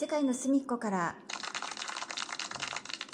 [0.00, 1.14] 世界の隅っこから。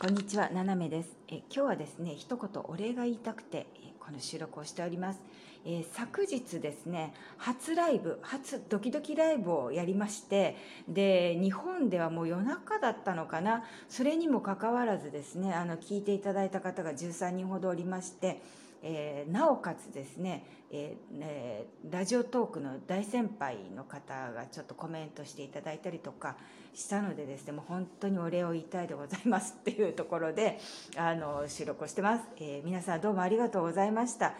[0.00, 1.10] こんにちはななめです。
[1.28, 3.66] え今日はですね一言お礼が言いたくて
[3.98, 5.20] この収録をしております、
[5.66, 10.56] えー、昨日ですね初ライブ初ドキドキライブをやりまして
[10.88, 13.62] で日本ではもう夜中だったのかな？
[13.90, 18.40] それにもかかわらずですねあの聞いていただいた方が13人ほどおりまして
[18.82, 26.36] えー、なおかつですね、えー、ラジオトークの大先輩の方がちょっとコメントしていただいたりとか
[26.74, 30.58] したのでですねもう本当にお礼を言いたいでございますっていうところで
[30.96, 34.34] あの収録をしてます、え皆さんどうもありがとうございました。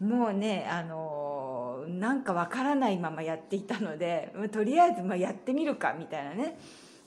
[0.00, 6.58] もうねあのなんかわからないままやっていたのでとりあえずまやってみるかみたいなね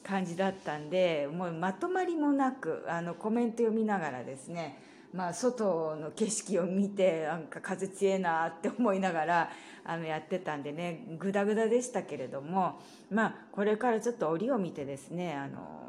[0.04, 4.78] 感じだったんでもうまとまりもなくあのコメント読みながらですね
[5.14, 9.52] まあ、外の景色を見てなんか風強えなって思いながら
[9.86, 12.80] あのやってたんでねグダグダでしたけれども、
[13.12, 15.84] まあ、これからちょっと折を見てですねあの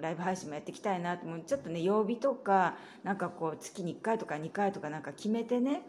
[0.00, 5.82] ライブ配信もやっていきたいなともうちょっとね曜日とかなんかこう月に1回とか2回とかなんか決めてね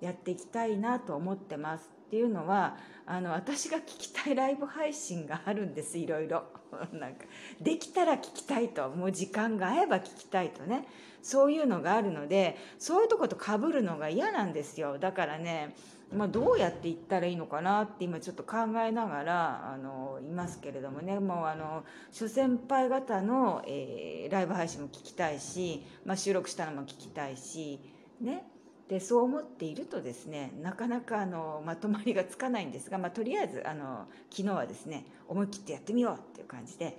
[0.00, 1.95] やっていきたいなと思ってます。
[2.06, 6.44] っていうのはあの私が聞きたいライブ配信があるんですいろいろ。
[6.92, 7.24] なんか
[7.60, 10.86] できたら聞きたいともう時間が合えば聞きたいとね。
[11.22, 14.98] そういうのがあるのでそういうとことかぶるのが嫌なんですよ。
[14.98, 15.74] だからね
[16.12, 21.18] まあ、どうやっていったらいいのかなって今ちょっと考えながらあのいますけれどもね。
[21.18, 27.80] もうあの諸先輩方の、えー、ライブ配信も聞きたいし、まあ、収録したのも聞きたいし
[28.20, 28.44] ね。
[28.88, 36.96] でそう思っているとですねなかなかあのまとまりがつかないんですが、まあ、とりあえずあの昨日はですね思い切ってやってみようっていう感じで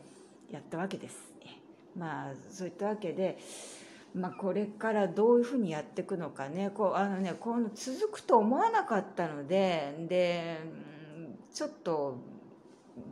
[0.51, 1.37] やったわけです。
[1.97, 3.39] まあそういったわけで、
[4.13, 10.59] まあ、これからどういうふうにやっていくのかねこうあのねこの続くと思わなかったのでで
[11.53, 12.17] ちょっと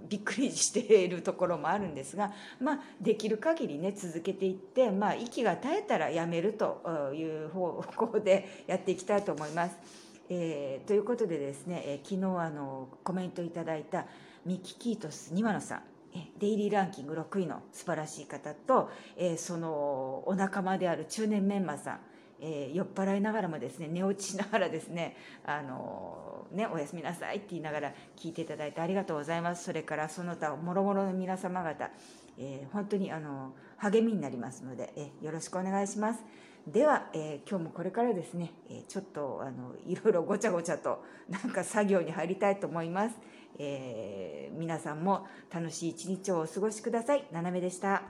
[0.09, 9.77] びっくりしているところもあるんですが、まあ、できる限りね続けていって、まあ、息が絶えたらやめるという方向でやっていきたいと思います。
[10.29, 14.07] えー、ということでですね、えー、昨日あのコメントいただいた
[14.43, 15.81] ミキ・キートス・ニワノさん
[16.39, 21.99] デイリーランキング6位の素晴らしい方と、えー、そのお仲間である中年メンマさん
[22.41, 25.15] えー、酔っ払いながらもですね寝落ちしながらですね
[25.45, 31.89] あのねおやすみなさいって言いながら聞いていただいてありがとうございますそれからその他もろもろの皆様方、
[32.37, 36.19] えー、本当にあの励みになりますので、えー、よろしくお願いします
[36.67, 43.15] では、えー、今日もこれからですね、えちょっとあのいろいろごちゃごちゃとなんか作業に入りたいと思います、
[43.59, 47.27] え皆さんも楽しい一日をお過ごしください。
[47.31, 48.01] ななめでした。